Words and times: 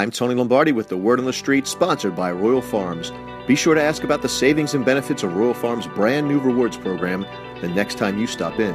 I'm 0.00 0.10
Tony 0.10 0.34
Lombardi 0.34 0.72
with 0.72 0.88
the 0.88 0.96
Word 0.96 1.18
on 1.18 1.26
the 1.26 1.32
Street, 1.34 1.66
sponsored 1.66 2.16
by 2.16 2.32
Royal 2.32 2.62
Farms. 2.62 3.12
Be 3.46 3.54
sure 3.54 3.74
to 3.74 3.82
ask 3.82 4.02
about 4.02 4.22
the 4.22 4.30
savings 4.30 4.72
and 4.72 4.82
benefits 4.82 5.22
of 5.22 5.36
Royal 5.36 5.52
Farms' 5.52 5.86
brand 5.88 6.26
new 6.26 6.40
rewards 6.40 6.78
program 6.78 7.26
the 7.60 7.68
next 7.68 7.98
time 7.98 8.18
you 8.18 8.26
stop 8.26 8.58
in. 8.58 8.74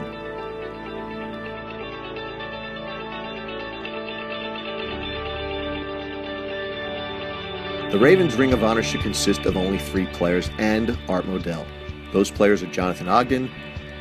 The 7.89 7.97
Ravens' 7.97 8.35
Ring 8.35 8.53
of 8.53 8.63
Honor 8.63 8.83
should 8.83 9.01
consist 9.01 9.47
of 9.47 9.57
only 9.57 9.79
three 9.79 10.05
players 10.05 10.51
and 10.59 10.95
Art 11.09 11.25
Modell. 11.25 11.65
Those 12.13 12.29
players 12.29 12.61
are 12.61 12.67
Jonathan 12.67 13.09
Ogden, 13.09 13.49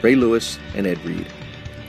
Ray 0.03 0.15
Lewis, 0.15 0.59
and 0.75 0.87
Ed 0.87 1.03
Reed. 1.07 1.27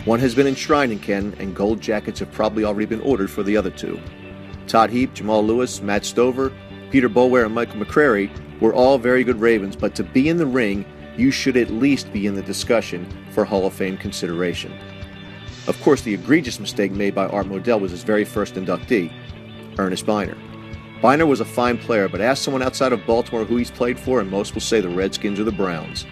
One 0.06 0.22
has 0.22 0.34
been 0.34 0.48
enshrined 0.48 0.94
in 0.94 1.00
Canton, 1.00 1.38
and 1.42 1.54
gold 1.54 1.82
jackets 1.82 2.20
have 2.22 2.32
probably 2.32 2.64
already 2.64 2.86
been 2.86 3.02
ordered 3.02 3.30
for 3.30 3.44
the 3.44 3.58
other 3.58 3.70
two. 3.70 4.00
Todd 4.68 4.89
Heap, 4.89 5.13
Jamal 5.13 5.43
Lewis, 5.43 5.82
Matt 5.82 6.05
Stover, 6.05 6.52
Peter 6.91 7.09
Boulware, 7.09 7.46
and 7.46 7.56
Michael 7.56 7.79
McCrary 7.79 8.29
were 8.61 8.73
all 8.73 8.97
very 8.97 9.23
good 9.23 9.39
Ravens, 9.39 9.75
but 9.75 9.96
to 9.96 10.04
be 10.04 10.29
in 10.29 10.37
the 10.37 10.46
ring, 10.46 10.86
you 11.18 11.32
should 11.32 11.57
at 11.57 11.69
least 11.69 12.11
be 12.11 12.28
in 12.28 12.36
the 12.36 12.42
discussion 12.42 13.07
for 13.32 13.46
Hall 13.46 13.65
of 13.65 13.73
Fame 13.73 13.97
consideration. 13.97 14.73
Of 15.68 15.82
course, 15.82 16.01
the 16.01 16.14
egregious 16.14 16.59
mistake 16.59 16.92
made 16.92 17.15
by 17.15 17.28
Art 17.28 17.47
Modell 17.47 17.79
was 17.79 17.92
his 17.92 18.04
very 18.04 18.25
first 18.25 18.56
inductee, 18.56 19.11
Ernest 19.78 20.06
Byner. 20.06 20.37
Byner 21.01 21.25
was 21.25 21.39
a 21.39 21.45
fine 21.45 21.78
player, 21.78 22.07
but 22.07 22.21
ask 22.21 22.43
someone 22.43 22.61
outside 22.61 22.93
of 22.93 23.06
Baltimore 23.06 23.45
who 23.45 23.57
he's 23.57 23.71
played 23.71 24.00
for, 24.00 24.20
and 24.20 24.29
most 24.29 24.54
will 24.54 24.61
say 24.61 24.82
the 24.82 24.89
Redskins 24.89 25.39
or 25.39 25.43
the 25.43 25.51
Browns. 25.51 26.06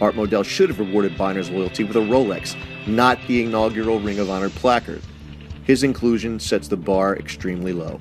Art 0.00 0.14
Modell 0.14 0.44
should 0.44 0.70
have 0.70 0.78
rewarded 0.78 1.18
Byner's 1.18 1.50
loyalty 1.50 1.84
with 1.84 1.96
a 1.96 2.00
Rolex, 2.00 2.56
not 2.86 3.18
the 3.26 3.44
inaugural 3.44 4.00
Ring 4.00 4.18
of 4.18 4.30
Honor 4.30 4.50
placard. 4.50 5.02
His 5.70 5.84
inclusion 5.84 6.40
sets 6.40 6.66
the 6.66 6.76
bar 6.76 7.16
extremely 7.16 7.72
low. 7.72 8.00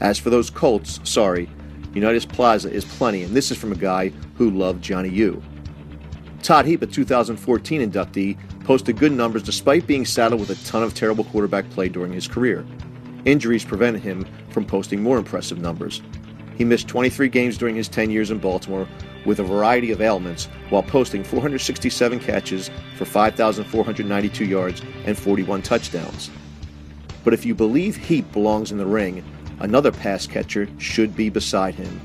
As 0.00 0.18
for 0.18 0.30
those 0.30 0.48
Colts, 0.48 0.98
sorry, 1.04 1.46
Unitas 1.92 2.24
Plaza 2.24 2.72
is 2.72 2.86
plenty, 2.86 3.22
and 3.22 3.36
this 3.36 3.50
is 3.50 3.58
from 3.58 3.72
a 3.72 3.76
guy 3.76 4.08
who 4.36 4.48
loved 4.48 4.82
Johnny 4.82 5.10
U. 5.10 5.42
Todd 6.42 6.64
Heap, 6.64 6.80
a 6.80 6.86
2014 6.86 7.82
inductee, 7.82 8.38
posted 8.64 8.98
good 8.98 9.12
numbers 9.12 9.42
despite 9.42 9.86
being 9.86 10.06
saddled 10.06 10.40
with 10.40 10.48
a 10.48 10.66
ton 10.66 10.82
of 10.82 10.94
terrible 10.94 11.24
quarterback 11.24 11.68
play 11.68 11.90
during 11.90 12.14
his 12.14 12.26
career. 12.26 12.64
Injuries 13.26 13.62
prevented 13.62 14.00
him 14.00 14.26
from 14.48 14.64
posting 14.64 15.02
more 15.02 15.18
impressive 15.18 15.58
numbers. 15.58 16.00
He 16.56 16.64
missed 16.64 16.88
23 16.88 17.28
games 17.28 17.58
during 17.58 17.76
his 17.76 17.88
10 17.88 18.10
years 18.10 18.30
in 18.30 18.38
Baltimore 18.38 18.88
with 19.26 19.40
a 19.40 19.44
variety 19.44 19.90
of 19.90 20.00
ailments 20.00 20.46
while 20.70 20.82
posting 20.82 21.24
467 21.24 22.20
catches 22.20 22.70
for 22.96 23.04
5,492 23.04 24.46
yards 24.46 24.80
and 25.04 25.18
41 25.18 25.60
touchdowns. 25.60 26.30
But 27.24 27.34
if 27.34 27.44
you 27.44 27.54
believe 27.54 27.96
Heap 27.96 28.30
belongs 28.32 28.72
in 28.72 28.78
the 28.78 28.86
ring, 28.86 29.24
another 29.60 29.92
pass 29.92 30.26
catcher 30.26 30.68
should 30.78 31.14
be 31.14 31.28
beside 31.28 31.74
him. 31.74 32.00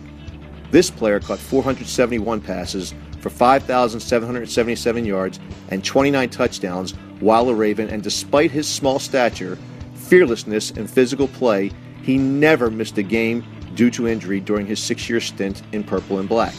This 0.72 0.90
player 0.90 1.20
caught 1.20 1.40
471 1.40 2.42
passes 2.42 2.94
for 3.22 3.30
5,777 3.30 5.06
yards 5.06 5.40
and 5.70 5.84
29 5.84 6.30
touchdowns 6.30 6.92
while 7.20 7.50
a 7.50 7.54
Raven, 7.56 7.90
and 7.90 8.04
despite 8.04 8.52
his 8.52 8.68
small 8.68 9.00
stature, 9.00 9.58
fearlessness, 9.96 10.72
and 10.72 10.90
physical 10.90 11.28
play, 11.30 11.72
he 12.04 12.18
never 12.18 12.70
missed 12.70 12.98
a 12.98 13.04
game 13.04 13.44
due 13.74 13.90
to 13.92 14.08
injury 14.08 14.40
during 14.40 14.66
his 14.66 14.80
six 14.80 15.10
year 15.10 15.20
stint 15.20 15.64
in 15.72 15.84
purple 15.84 16.20
and 16.20 16.30
black. 16.30 16.54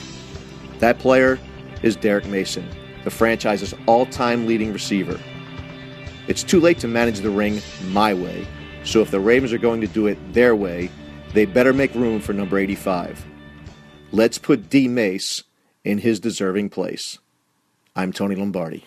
That 0.78 0.98
player 0.98 1.38
is 1.82 1.96
Derrick 1.96 2.26
Mason, 2.26 2.68
the 3.04 3.10
franchise's 3.10 3.74
all 3.86 4.06
time 4.06 4.46
leading 4.46 4.72
receiver. 4.72 5.20
It's 6.28 6.42
too 6.42 6.58
late 6.58 6.80
to 6.80 6.88
manage 6.88 7.20
the 7.20 7.30
ring 7.30 7.60
my 7.90 8.12
way, 8.12 8.46
so 8.82 9.00
if 9.00 9.10
the 9.10 9.20
Ravens 9.20 9.52
are 9.52 9.58
going 9.58 9.80
to 9.80 9.86
do 9.86 10.06
it 10.06 10.18
their 10.32 10.56
way, 10.56 10.90
they 11.34 11.44
better 11.44 11.72
make 11.72 11.94
room 11.94 12.20
for 12.20 12.32
number 12.32 12.58
85. 12.58 13.24
Let's 14.10 14.38
put 14.38 14.70
D 14.70 14.88
Mace 14.88 15.44
in 15.84 15.98
his 15.98 16.18
deserving 16.18 16.70
place. 16.70 17.18
I'm 17.94 18.12
Tony 18.12 18.34
Lombardi. 18.34 18.86